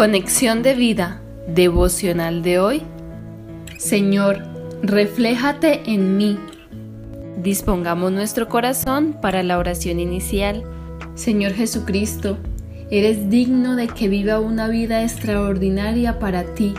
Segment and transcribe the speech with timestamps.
[0.00, 2.82] Conexión de vida devocional de hoy.
[3.76, 4.38] Señor,
[4.82, 6.38] refléjate en mí.
[7.36, 10.64] Dispongamos nuestro corazón para la oración inicial.
[11.16, 12.38] Señor Jesucristo,
[12.90, 16.72] eres digno de que viva una vida extraordinaria para ti.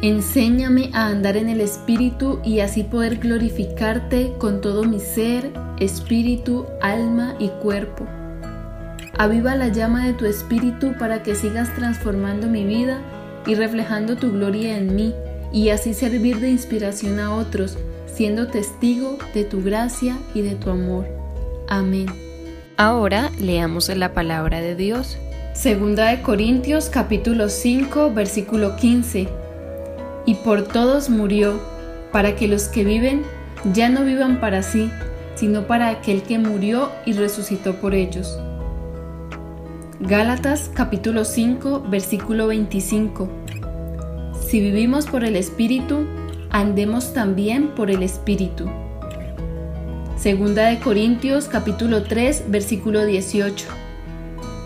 [0.00, 6.64] Enséñame a andar en el Espíritu y así poder glorificarte con todo mi ser, espíritu,
[6.80, 8.06] alma y cuerpo.
[9.18, 13.00] Aviva la llama de tu espíritu para que sigas transformando mi vida
[13.46, 15.14] y reflejando tu gloria en mí
[15.52, 20.70] y así servir de inspiración a otros, siendo testigo de tu gracia y de tu
[20.70, 21.06] amor.
[21.68, 22.06] Amén.
[22.78, 25.18] Ahora leamos la palabra de Dios.
[25.52, 29.28] Segunda de Corintios capítulo 5 versículo 15.
[30.24, 31.60] Y por todos murió,
[32.12, 33.22] para que los que viven
[33.72, 34.90] ya no vivan para sí,
[35.34, 38.38] sino para aquel que murió y resucitó por ellos.
[40.04, 43.28] Gálatas capítulo 5 versículo 25.
[44.44, 46.06] Si vivimos por el Espíritu,
[46.50, 48.68] andemos también por el Espíritu.
[50.16, 53.68] Segunda de Corintios capítulo 3 versículo 18.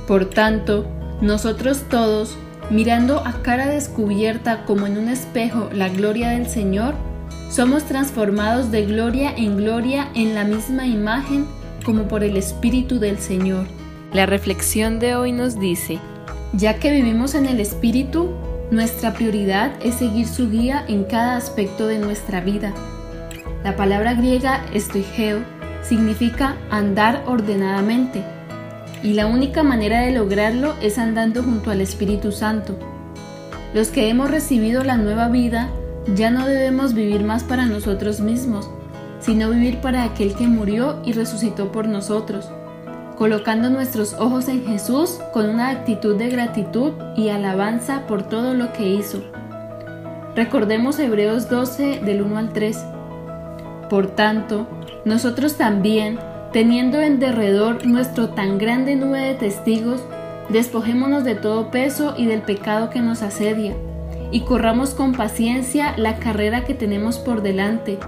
[0.09, 0.87] Por tanto,
[1.21, 2.35] nosotros todos,
[2.71, 6.95] mirando a cara descubierta como en un espejo la gloria del Señor,
[7.51, 11.45] somos transformados de gloria en gloria en la misma imagen
[11.85, 13.67] como por el Espíritu del Señor.
[14.13, 15.99] La reflexión de hoy nos dice,
[16.53, 18.31] ya que vivimos en el Espíritu,
[18.71, 22.73] nuestra prioridad es seguir su guía en cada aspecto de nuestra vida.
[23.65, 25.41] La palabra griega estoigeo
[25.83, 28.23] significa andar ordenadamente,
[29.03, 32.79] y la única manera de lograrlo es andando junto al Espíritu Santo.
[33.75, 35.69] Los que hemos recibido la nueva vida
[36.15, 38.71] ya no debemos vivir más para nosotros mismos,
[39.19, 42.49] sino vivir para aquel que murió y resucitó por nosotros
[43.17, 48.73] colocando nuestros ojos en Jesús con una actitud de gratitud y alabanza por todo lo
[48.73, 49.23] que hizo.
[50.35, 52.85] Recordemos Hebreos 12 del 1 al 3.
[53.89, 54.67] Por tanto,
[55.05, 56.19] nosotros también,
[56.53, 60.03] teniendo en derredor nuestro tan grande nube de testigos,
[60.51, 63.75] despojémonos de todo peso y del pecado que nos asedia,
[64.31, 67.99] y corramos con paciencia la carrera que tenemos por delante,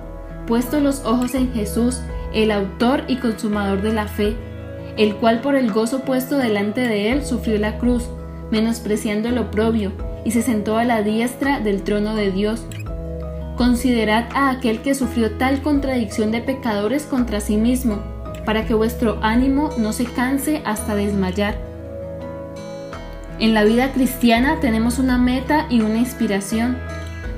[0.46, 2.00] puesto los ojos en Jesús,
[2.34, 4.36] el autor y consumador de la fe
[4.98, 8.04] el cual por el gozo puesto delante de él sufrió la cruz,
[8.50, 9.92] menospreciando el oprobio,
[10.24, 12.66] y se sentó a la diestra del trono de Dios.
[13.56, 18.02] Considerad a aquel que sufrió tal contradicción de pecadores contra sí mismo,
[18.44, 21.56] para que vuestro ánimo no se canse hasta desmayar.
[23.38, 26.76] En la vida cristiana tenemos una meta y una inspiración.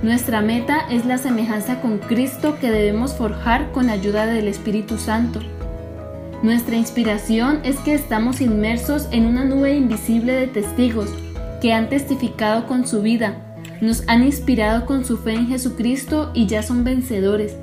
[0.03, 5.41] Nuestra meta es la semejanza con Cristo que debemos forjar con ayuda del Espíritu Santo.
[6.43, 11.11] Nuestra inspiración es que estamos inmersos en una nube invisible de testigos
[11.61, 13.35] que han testificado con su vida,
[13.83, 17.57] nos han inspirado con su fe en Jesucristo y ya son vencedores.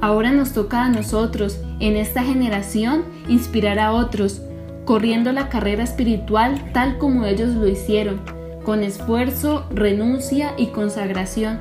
[0.00, 4.42] Ahora nos toca a nosotros, en esta generación, inspirar a otros,
[4.84, 8.20] corriendo la carrera espiritual tal como ellos lo hicieron,
[8.64, 11.58] con esfuerzo, renuncia y consagración.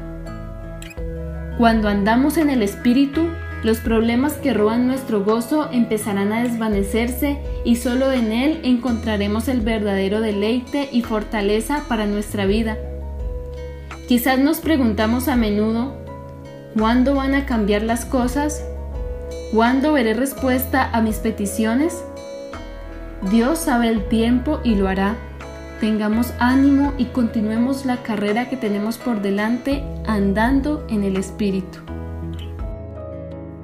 [1.57, 3.27] Cuando andamos en el Espíritu,
[3.63, 9.61] los problemas que roban nuestro gozo empezarán a desvanecerse y solo en Él encontraremos el
[9.61, 12.77] verdadero deleite y fortaleza para nuestra vida.
[14.07, 15.95] Quizás nos preguntamos a menudo,
[16.77, 18.65] ¿cuándo van a cambiar las cosas?
[19.53, 22.03] ¿Cuándo veré respuesta a mis peticiones?
[23.29, 25.15] Dios sabe el tiempo y lo hará.
[25.79, 31.79] Tengamos ánimo y continuemos la carrera que tenemos por delante andando en el Espíritu.